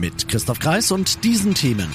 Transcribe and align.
Mit 0.00 0.28
Christoph 0.28 0.60
Kreis 0.60 0.92
und 0.92 1.24
diesen 1.24 1.52
Themen. 1.52 1.90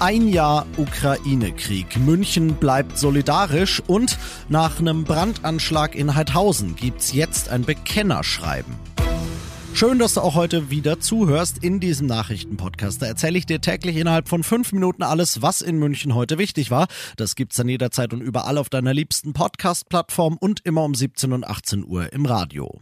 Ein 0.00 0.26
Jahr 0.26 0.66
Ukraine-Krieg. 0.76 1.98
München 1.98 2.56
bleibt 2.56 2.98
solidarisch 2.98 3.80
und 3.86 4.18
nach 4.48 4.80
einem 4.80 5.04
Brandanschlag 5.04 5.94
in 5.94 6.16
Heidhausen 6.16 6.74
gibt's 6.74 7.12
jetzt 7.12 7.48
ein 7.48 7.62
Bekennerschreiben. 7.62 8.74
Schön, 9.72 10.00
dass 10.00 10.14
du 10.14 10.20
auch 10.20 10.34
heute 10.34 10.68
wieder 10.68 10.98
zuhörst 10.98 11.62
in 11.62 11.78
diesem 11.78 12.08
Nachrichtenpodcast. 12.08 13.00
Da 13.00 13.06
erzähle 13.06 13.38
ich 13.38 13.46
dir 13.46 13.60
täglich 13.60 13.98
innerhalb 13.98 14.28
von 14.28 14.42
fünf 14.42 14.72
Minuten 14.72 15.04
alles, 15.04 15.42
was 15.42 15.60
in 15.60 15.78
München 15.78 16.12
heute 16.12 16.38
wichtig 16.38 16.72
war. 16.72 16.88
Das 17.16 17.36
gibt's 17.36 17.54
dann 17.54 17.68
jederzeit 17.68 18.14
und 18.14 18.20
überall 18.20 18.58
auf 18.58 18.68
deiner 18.68 18.92
liebsten 18.92 19.32
Podcast-Plattform 19.32 20.38
und 20.40 20.58
immer 20.64 20.82
um 20.82 20.96
17 20.96 21.32
und 21.32 21.46
18 21.46 21.84
Uhr 21.84 22.12
im 22.12 22.26
Radio. 22.26 22.80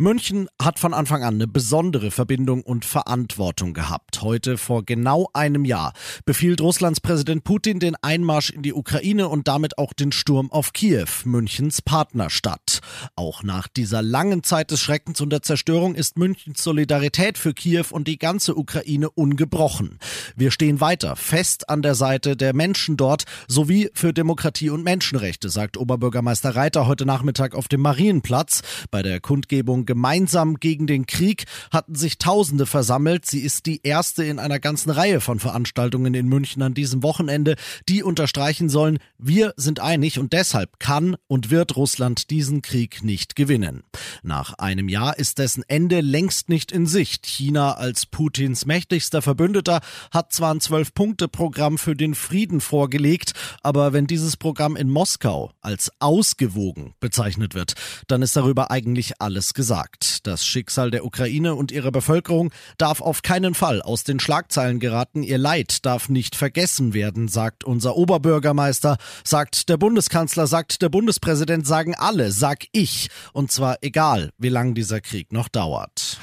München 0.00 0.48
hat 0.58 0.78
von 0.78 0.94
Anfang 0.94 1.24
an 1.24 1.34
eine 1.34 1.46
besondere 1.46 2.10
Verbindung 2.10 2.62
und 2.62 2.86
Verantwortung 2.86 3.74
gehabt. 3.74 4.22
Heute 4.22 4.56
vor 4.56 4.82
genau 4.82 5.28
einem 5.34 5.66
Jahr 5.66 5.92
befiehlt 6.24 6.62
Russlands 6.62 7.02
Präsident 7.02 7.44
Putin 7.44 7.80
den 7.80 7.96
Einmarsch 7.96 8.48
in 8.48 8.62
die 8.62 8.72
Ukraine 8.72 9.28
und 9.28 9.46
damit 9.46 9.76
auch 9.76 9.92
den 9.92 10.10
Sturm 10.10 10.50
auf 10.50 10.72
Kiew, 10.72 11.04
Münchens 11.24 11.82
Partnerstadt. 11.82 12.80
Auch 13.14 13.42
nach 13.42 13.68
dieser 13.68 14.00
langen 14.00 14.42
Zeit 14.42 14.70
des 14.70 14.80
Schreckens 14.80 15.20
und 15.20 15.28
der 15.28 15.42
Zerstörung 15.42 15.94
ist 15.94 16.16
Münchens 16.16 16.64
Solidarität 16.64 17.36
für 17.36 17.52
Kiew 17.52 17.84
und 17.90 18.08
die 18.08 18.16
ganze 18.16 18.56
Ukraine 18.56 19.10
ungebrochen. 19.10 19.98
Wir 20.34 20.50
stehen 20.50 20.80
weiter 20.80 21.14
fest 21.14 21.68
an 21.68 21.82
der 21.82 21.94
Seite 21.94 22.38
der 22.38 22.54
Menschen 22.54 22.96
dort 22.96 23.24
sowie 23.48 23.90
für 23.92 24.14
Demokratie 24.14 24.70
und 24.70 24.82
Menschenrechte, 24.82 25.50
sagt 25.50 25.76
Oberbürgermeister 25.76 26.56
Reiter 26.56 26.86
heute 26.86 27.04
Nachmittag 27.04 27.54
auf 27.54 27.68
dem 27.68 27.82
Marienplatz 27.82 28.62
bei 28.90 29.02
der 29.02 29.20
Kundgebung 29.20 29.84
Gemeinsam 29.90 30.60
gegen 30.60 30.86
den 30.86 31.06
Krieg 31.06 31.46
hatten 31.72 31.96
sich 31.96 32.18
Tausende 32.18 32.64
versammelt. 32.64 33.26
Sie 33.26 33.40
ist 33.40 33.66
die 33.66 33.80
erste 33.82 34.22
in 34.22 34.38
einer 34.38 34.60
ganzen 34.60 34.90
Reihe 34.90 35.20
von 35.20 35.40
Veranstaltungen 35.40 36.14
in 36.14 36.28
München 36.28 36.62
an 36.62 36.74
diesem 36.74 37.02
Wochenende, 37.02 37.56
die 37.88 38.04
unterstreichen 38.04 38.68
sollen, 38.68 39.00
wir 39.18 39.52
sind 39.56 39.80
einig 39.80 40.20
und 40.20 40.32
deshalb 40.32 40.78
kann 40.78 41.16
und 41.26 41.50
wird 41.50 41.74
Russland 41.74 42.30
diesen 42.30 42.62
Krieg 42.62 43.02
nicht 43.02 43.34
gewinnen. 43.34 43.82
Nach 44.22 44.54
einem 44.58 44.88
Jahr 44.88 45.18
ist 45.18 45.38
dessen 45.38 45.64
Ende 45.66 46.02
längst 46.02 46.48
nicht 46.48 46.70
in 46.70 46.86
Sicht. 46.86 47.26
China 47.26 47.72
als 47.72 48.06
Putins 48.06 48.66
mächtigster 48.66 49.22
Verbündeter 49.22 49.80
hat 50.12 50.32
zwar 50.32 50.54
ein 50.54 50.60
Zwölf-Punkte-Programm 50.60 51.78
für 51.78 51.96
den 51.96 52.14
Frieden 52.14 52.60
vorgelegt, 52.60 53.32
aber 53.64 53.92
wenn 53.92 54.06
dieses 54.06 54.36
Programm 54.36 54.76
in 54.76 54.88
Moskau 54.88 55.50
als 55.60 55.90
ausgewogen 55.98 56.94
bezeichnet 57.00 57.56
wird, 57.56 57.72
dann 58.06 58.22
ist 58.22 58.36
darüber 58.36 58.70
eigentlich 58.70 59.20
alles 59.20 59.52
gesagt 59.52 59.69
gesagt. 59.70 60.26
Das 60.26 60.44
Schicksal 60.44 60.90
der 60.90 61.04
Ukraine 61.04 61.54
und 61.54 61.70
ihrer 61.70 61.92
Bevölkerung 61.92 62.50
darf 62.76 63.00
auf 63.00 63.22
keinen 63.22 63.54
Fall 63.54 63.82
aus 63.82 64.02
den 64.02 64.18
Schlagzeilen 64.18 64.80
geraten. 64.80 65.22
Ihr 65.22 65.38
Leid 65.38 65.86
darf 65.86 66.08
nicht 66.08 66.34
vergessen 66.34 66.92
werden, 66.92 67.28
sagt 67.28 67.62
unser 67.62 67.94
Oberbürgermeister, 67.94 68.96
sagt 69.22 69.68
der 69.68 69.76
Bundeskanzler, 69.76 70.48
sagt 70.48 70.82
der 70.82 70.88
Bundespräsident, 70.88 71.68
sagen 71.68 71.94
alle, 71.94 72.32
sag 72.32 72.64
ich. 72.72 73.10
Und 73.32 73.52
zwar 73.52 73.76
egal, 73.80 74.30
wie 74.38 74.48
lang 74.48 74.74
dieser 74.74 75.00
Krieg 75.00 75.32
noch 75.32 75.48
dauert. 75.48 76.18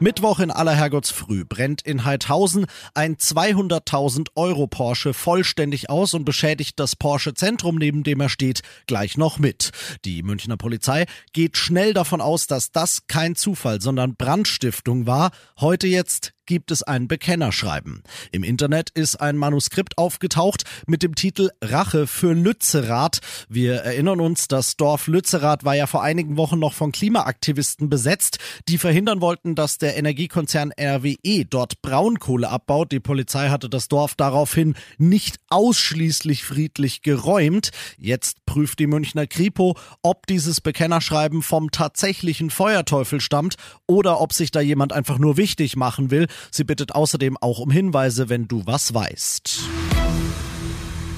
Mittwoch 0.00 0.40
in 0.40 0.50
aller 0.50 0.74
Herrgottsfrüh 0.74 1.44
brennt 1.44 1.80
in 1.82 2.04
Heidhausen 2.04 2.66
ein 2.94 3.16
200.000 3.16 4.28
Euro 4.34 4.66
Porsche 4.66 5.14
vollständig 5.14 5.88
aus 5.88 6.14
und 6.14 6.24
beschädigt 6.24 6.80
das 6.80 6.96
Porsche 6.96 7.34
Zentrum, 7.34 7.76
neben 7.76 8.02
dem 8.02 8.20
er 8.20 8.28
steht, 8.28 8.62
gleich 8.86 9.16
noch 9.16 9.38
mit. 9.38 9.70
Die 10.04 10.24
Münchner 10.24 10.56
Polizei 10.56 11.06
geht 11.32 11.56
schnell 11.56 11.94
davon 11.94 12.20
aus, 12.20 12.48
dass 12.48 12.72
das 12.72 13.06
kein 13.06 13.36
Zufall, 13.36 13.80
sondern 13.80 14.16
Brandstiftung 14.16 15.06
war. 15.06 15.30
Heute 15.60 15.86
jetzt 15.86 16.32
gibt 16.46 16.70
es 16.70 16.82
ein 16.82 17.08
Bekennerschreiben. 17.08 18.02
Im 18.32 18.44
Internet 18.44 18.90
ist 18.90 19.16
ein 19.16 19.36
Manuskript 19.36 19.98
aufgetaucht 19.98 20.64
mit 20.86 21.02
dem 21.02 21.14
Titel 21.14 21.50
Rache 21.62 22.06
für 22.06 22.32
Lützerath. 22.32 23.20
Wir 23.48 23.76
erinnern 23.76 24.20
uns, 24.20 24.48
das 24.48 24.76
Dorf 24.76 25.06
Lützerath 25.06 25.64
war 25.64 25.74
ja 25.74 25.86
vor 25.86 26.02
einigen 26.02 26.36
Wochen 26.36 26.58
noch 26.58 26.72
von 26.72 26.92
Klimaaktivisten 26.92 27.88
besetzt, 27.88 28.38
die 28.68 28.78
verhindern 28.78 29.20
wollten, 29.20 29.54
dass 29.54 29.78
der 29.78 29.96
Energiekonzern 29.96 30.72
RWE 30.78 31.44
dort 31.48 31.80
Braunkohle 31.82 32.48
abbaut. 32.48 32.92
Die 32.92 33.00
Polizei 33.00 33.48
hatte 33.48 33.68
das 33.68 33.88
Dorf 33.88 34.14
daraufhin 34.14 34.74
nicht 34.98 35.38
ausschließlich 35.48 36.44
friedlich 36.44 37.02
geräumt. 37.02 37.70
Jetzt 37.98 38.44
prüft 38.46 38.78
die 38.78 38.86
Münchner 38.86 39.26
Kripo, 39.26 39.76
ob 40.02 40.26
dieses 40.26 40.60
Bekennerschreiben 40.60 41.42
vom 41.42 41.70
tatsächlichen 41.70 42.50
Feuerteufel 42.50 43.20
stammt 43.20 43.56
oder 43.86 44.20
ob 44.20 44.32
sich 44.32 44.50
da 44.50 44.60
jemand 44.60 44.92
einfach 44.92 45.18
nur 45.18 45.36
wichtig 45.36 45.76
machen 45.76 46.10
will. 46.10 46.26
Sie 46.50 46.64
bittet 46.64 46.94
außerdem 46.94 47.36
auch 47.36 47.58
um 47.58 47.70
Hinweise, 47.70 48.28
wenn 48.28 48.48
du 48.48 48.66
was 48.66 48.94
weißt. 48.94 49.60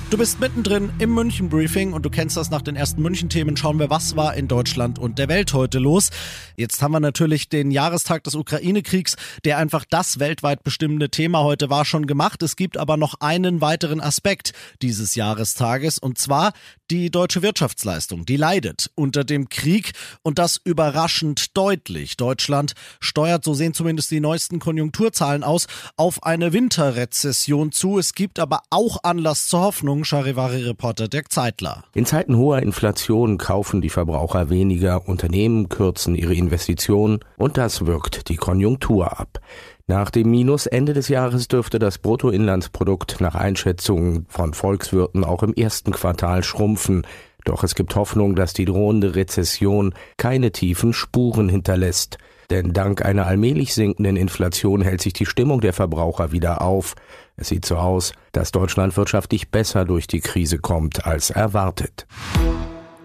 Du 0.09 0.17
bist 0.17 0.39
mittendrin 0.39 0.93
im 1.01 1.13
München 1.15 1.49
Briefing 1.49 1.93
und 1.93 2.07
du 2.07 2.11
kennst 2.11 2.37
das 2.37 2.49
nach 2.49 2.63
den 2.63 2.77
ersten 2.77 3.03
München 3.03 3.29
Themen. 3.29 3.57
Schauen 3.57 3.81
wir, 3.81 3.91
was 3.91 4.15
war 4.15 4.35
in 4.37 4.47
Deutschland 4.47 5.01
und 5.01 5.19
der 5.19 5.27
Welt 5.27 5.53
heute 5.53 5.81
los. 5.81 6.11
Jetzt 6.55 6.81
haben 6.81 6.93
wir 6.93 7.01
natürlich 7.01 7.49
den 7.49 7.73
Jahrestag 7.73 8.23
des 8.23 8.37
Ukraine-Kriegs, 8.37 9.17
der 9.45 9.59
einfach 9.59 9.85
das 9.85 10.21
weltweit 10.21 10.63
bestimmende 10.63 11.11
Thema 11.11 11.43
heute 11.43 11.71
war, 11.71 11.85
schon 11.85 12.07
gemacht. 12.07 12.41
Es 12.45 12.55
gibt 12.55 12.77
aber 12.77 12.97
noch 12.97 13.15
einen 13.19 13.61
weiteren 13.61 14.01
Aspekt 14.01 14.53
dieses 14.81 15.17
Jahrestages 15.17 15.99
und 15.99 16.19
zwar 16.19 16.53
die 16.91 17.11
deutsche 17.11 17.43
Wirtschaftsleistung. 17.43 18.25
Die 18.27 18.37
leidet 18.37 18.93
unter 18.95 19.25
dem 19.25 19.49
Krieg 19.49 19.93
und 20.23 20.39
das 20.39 20.61
überraschend 20.63 21.57
deutlich. 21.57 22.17
Deutschland 22.17 22.75
steuert, 23.01 23.43
so 23.43 23.55
sehen 23.55 23.75
zumindest 23.75 24.13
die 24.13 24.21
neuesten 24.21 24.61
Konjunkturzahlen 24.61 25.43
aus, 25.43 25.67
auf 25.97 26.23
eine 26.23 26.53
Winterrezession 26.53 27.73
zu. 27.73 27.99
Es 27.99 28.15
gibt 28.15 28.39
aber 28.39 28.63
auch 28.71 28.99
Anlass 29.03 29.49
zur 29.49 29.61
Hoffnung. 29.61 29.96
Meinung, 29.97 30.05
Charivari-Reporter 30.05 31.09
Dirk 31.09 31.33
Zeitler. 31.33 31.85
In 31.95 32.05
Zeiten 32.05 32.37
hoher 32.37 32.63
Inflation 32.63 33.39
kaufen 33.39 33.81
die 33.81 33.89
Verbraucher 33.89 34.51
weniger, 34.51 35.09
Unternehmen 35.09 35.71
kürzen 35.71 36.15
ihre 36.15 36.35
Investitionen 36.35 37.21
und 37.39 37.57
das 37.57 37.87
wirkt 37.87 38.29
die 38.29 38.37
Konjunktur 38.37 39.19
ab. 39.19 39.41
Nach 39.87 40.11
dem 40.11 40.31
Minus 40.31 40.67
Ende 40.67 40.93
des 40.93 41.09
Jahres 41.09 41.49
dürfte 41.49 41.79
das 41.79 41.99
Bruttoinlandsprodukt 41.99 43.21
nach 43.21 43.37
Einschätzungen 43.37 44.27
von 44.29 44.53
Volkswirten 44.53 45.25
auch 45.25 45.43
im 45.43 45.55
ersten 45.55 45.93
Quartal 45.93 46.43
schrumpfen. 46.43 47.07
Doch 47.45 47.65
es 47.65 47.75
gibt 47.75 47.95
Hoffnung, 47.95 48.35
dass 48.35 48.53
die 48.53 48.65
drohende 48.65 49.15
Rezession 49.15 49.95
keine 50.19 50.51
tiefen 50.51 50.93
Spuren 50.93 51.49
hinterlässt. 51.49 52.19
Denn 52.51 52.73
dank 52.73 53.05
einer 53.05 53.27
allmählich 53.27 53.75
sinkenden 53.75 54.17
Inflation 54.17 54.83
hält 54.83 55.01
sich 55.01 55.13
die 55.13 55.27
Stimmung 55.27 55.61
der 55.61 55.73
Verbraucher 55.73 56.33
wieder 56.33 56.63
auf. 56.63 56.95
Es 57.37 57.49
sieht 57.49 57.65
so 57.65 57.77
aus, 57.77 58.13
dass 58.33 58.53
Deutschland 58.53 58.97
wirtschaftlich 58.97 59.51
besser 59.51 59.85
durch 59.85 60.07
die 60.07 60.21
Krise 60.21 60.59
kommt 60.59 61.07
als 61.07 61.31
erwartet. 61.31 62.07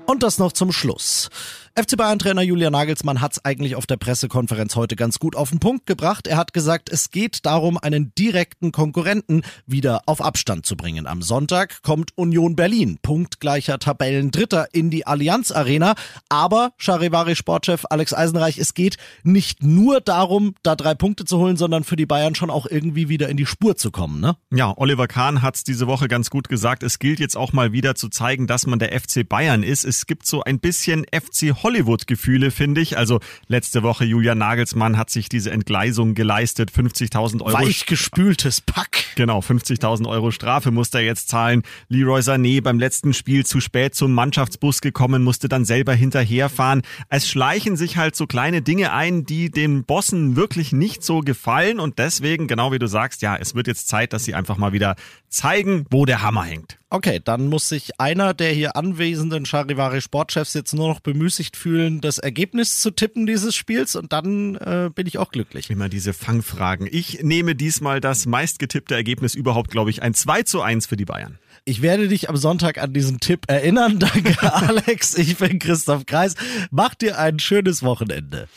Und 0.05 0.23
das 0.23 0.39
noch 0.39 0.51
zum 0.51 0.71
Schluss. 0.71 1.29
FC 1.73 1.95
Bayern-Trainer 1.95 2.41
Julian 2.41 2.73
Nagelsmann 2.73 3.21
hat 3.21 3.31
es 3.31 3.45
eigentlich 3.45 3.77
auf 3.77 3.85
der 3.85 3.95
Pressekonferenz 3.95 4.75
heute 4.75 4.97
ganz 4.97 5.19
gut 5.19 5.37
auf 5.37 5.51
den 5.51 5.59
Punkt 5.59 5.85
gebracht. 5.85 6.27
Er 6.27 6.35
hat 6.35 6.51
gesagt, 6.51 6.89
es 6.89 7.11
geht 7.11 7.45
darum, 7.45 7.77
einen 7.77 8.13
direkten 8.13 8.73
Konkurrenten 8.73 9.43
wieder 9.65 10.01
auf 10.05 10.21
Abstand 10.21 10.65
zu 10.65 10.75
bringen. 10.75 11.07
Am 11.07 11.21
Sonntag 11.21 11.81
kommt 11.81 12.11
Union 12.17 12.57
Berlin, 12.57 12.99
punktgleicher 13.01 13.79
Tabellendritter 13.79 14.67
in 14.73 14.89
die 14.89 15.07
Allianz 15.07 15.53
Arena. 15.53 15.95
Aber, 16.27 16.73
Charivari-Sportchef 16.77 17.85
Alex 17.89 18.13
Eisenreich, 18.13 18.57
es 18.57 18.73
geht 18.73 18.97
nicht 19.23 19.63
nur 19.63 20.01
darum, 20.01 20.55
da 20.63 20.75
drei 20.75 20.93
Punkte 20.93 21.23
zu 21.23 21.37
holen, 21.37 21.55
sondern 21.55 21.85
für 21.85 21.95
die 21.95 22.05
Bayern 22.05 22.35
schon 22.35 22.49
auch 22.49 22.65
irgendwie 22.65 23.07
wieder 23.07 23.29
in 23.29 23.37
die 23.37 23.45
Spur 23.45 23.77
zu 23.77 23.91
kommen, 23.91 24.19
ne? 24.19 24.35
Ja, 24.53 24.73
Oliver 24.75 25.07
Kahn 25.07 25.41
hat 25.41 25.55
es 25.55 25.63
diese 25.63 25.87
Woche 25.87 26.09
ganz 26.09 26.29
gut 26.29 26.49
gesagt. 26.49 26.83
Es 26.83 26.99
gilt 26.99 27.21
jetzt 27.21 27.37
auch 27.37 27.53
mal 27.53 27.71
wieder 27.71 27.95
zu 27.95 28.09
zeigen, 28.09 28.45
dass 28.45 28.67
man 28.67 28.79
der 28.79 28.99
FC 28.99 29.27
Bayern 29.27 29.63
ist. 29.63 29.85
Es 29.85 30.05
gibt 30.05 30.27
so 30.27 30.43
ein 30.43 30.59
bisschen 30.59 31.05
FC 31.13 31.60
Hollywood-Gefühle, 31.63 32.51
finde 32.51 32.81
ich. 32.81 32.97
Also 32.97 33.19
letzte 33.47 33.83
Woche 33.83 34.05
Julian 34.05 34.37
Nagelsmann 34.37 34.97
hat 34.97 35.09
sich 35.09 35.29
diese 35.29 35.51
Entgleisung 35.51 36.13
geleistet, 36.13 36.71
50.000 36.71 37.41
Euro. 37.41 37.53
Weichgespültes 37.53 38.61
Pack. 38.61 39.05
Genau, 39.15 39.39
50.000 39.39 40.07
Euro 40.07 40.31
Strafe 40.31 40.71
musste 40.71 40.99
er 40.99 41.05
jetzt 41.05 41.29
zahlen. 41.29 41.63
Leroy 41.89 42.21
Sané 42.21 42.61
beim 42.61 42.79
letzten 42.79 43.13
Spiel 43.13 43.45
zu 43.45 43.59
spät 43.59 43.95
zum 43.95 44.13
Mannschaftsbus 44.13 44.81
gekommen, 44.81 45.23
musste 45.23 45.49
dann 45.49 45.65
selber 45.65 45.93
hinterherfahren. 45.93 46.81
Es 47.09 47.27
schleichen 47.27 47.77
sich 47.77 47.97
halt 47.97 48.15
so 48.15 48.27
kleine 48.27 48.61
Dinge 48.61 48.93
ein, 48.93 49.25
die 49.25 49.49
den 49.49 49.83
Bossen 49.83 50.35
wirklich 50.35 50.71
nicht 50.71 51.03
so 51.03 51.19
gefallen 51.19 51.79
und 51.79 51.99
deswegen, 51.99 52.47
genau 52.47 52.71
wie 52.71 52.79
du 52.79 52.87
sagst, 52.87 53.21
ja, 53.21 53.35
es 53.35 53.55
wird 53.55 53.67
jetzt 53.67 53.87
Zeit, 53.87 54.13
dass 54.13 54.23
sie 54.23 54.35
einfach 54.35 54.57
mal 54.57 54.73
wieder 54.73 54.95
zeigen, 55.29 55.85
wo 55.89 56.05
der 56.05 56.21
Hammer 56.21 56.43
hängt. 56.43 56.80
Okay, 56.93 57.21
dann 57.23 57.47
muss 57.47 57.69
sich 57.69 58.01
einer 58.01 58.33
der 58.33 58.51
hier 58.51 58.75
anwesenden 58.75 59.45
Charivari 59.45 60.01
Sportchefs 60.01 60.53
jetzt 60.53 60.73
nur 60.73 60.89
noch 60.89 60.99
bemüßigt 60.99 61.55
fühlen, 61.55 62.01
das 62.01 62.17
Ergebnis 62.17 62.81
zu 62.81 62.91
tippen 62.91 63.25
dieses 63.25 63.55
Spiels 63.55 63.95
und 63.95 64.11
dann 64.11 64.55
äh, 64.55 64.89
bin 64.93 65.07
ich 65.07 65.17
auch 65.17 65.31
glücklich. 65.31 65.69
Immer 65.69 65.87
diese 65.87 66.11
Fangfragen. 66.11 66.89
Ich 66.91 67.23
nehme 67.23 67.55
diesmal 67.55 68.01
das 68.01 68.25
meistgetippte 68.25 68.93
Ergebnis 68.93 69.35
überhaupt, 69.35 69.71
glaube 69.71 69.89
ich, 69.89 70.01
ein 70.03 70.13
2 70.13 70.43
zu 70.43 70.61
1 70.61 70.85
für 70.85 70.97
die 70.97 71.05
Bayern. 71.05 71.39
Ich 71.63 71.81
werde 71.81 72.09
dich 72.09 72.27
am 72.27 72.35
Sonntag 72.35 72.77
an 72.77 72.91
diesen 72.91 73.21
Tipp 73.21 73.45
erinnern. 73.47 73.97
Danke, 73.99 74.35
Alex. 74.53 75.17
Ich 75.17 75.37
bin 75.37 75.59
Christoph 75.59 76.05
Kreis. 76.05 76.35
Mach 76.71 76.93
dir 76.93 77.17
ein 77.17 77.39
schönes 77.39 77.83
Wochenende. 77.83 78.49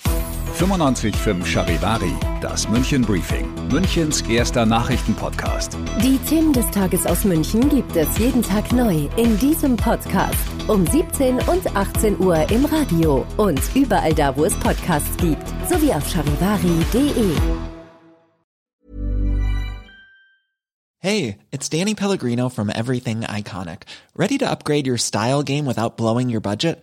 95.5 0.65 1.45
Charivari, 1.45 2.15
das 2.41 2.67
München 2.71 3.03
Briefing, 3.03 3.53
Münchens 3.71 4.23
erster 4.23 4.65
Nachrichtenpodcast. 4.65 5.77
Die 6.03 6.17
Themen 6.27 6.55
des 6.55 6.71
Tages 6.71 7.05
aus 7.05 7.23
München 7.25 7.69
gibt 7.69 7.95
es 7.95 8.17
jeden 8.17 8.43
Tag 8.43 8.73
neu 8.73 9.07
in 9.19 9.39
diesem 9.39 9.77
Podcast. 9.77 10.39
Um 10.67 10.87
17 10.87 11.35
und 11.41 11.77
18 11.77 12.19
Uhr 12.19 12.51
im 12.51 12.65
Radio 12.65 13.27
und 13.37 13.61
überall 13.75 14.15
da, 14.15 14.35
wo 14.39 14.47
es 14.47 14.55
Podcasts 14.55 15.15
gibt. 15.19 15.47
Sowie 15.69 15.93
auf 15.93 16.09
charivari.de. 16.09 17.33
Hey, 20.99 21.37
it's 21.51 21.69
Danny 21.69 21.95
Pellegrino 21.95 22.49
from 22.49 22.71
Everything 22.71 23.21
Iconic. 23.21 23.83
Ready 24.17 24.39
to 24.39 24.51
upgrade 24.51 24.87
your 24.87 24.97
style 24.97 25.43
game 25.43 25.67
without 25.67 25.99
blowing 25.99 26.31
your 26.31 26.41
budget? 26.41 26.83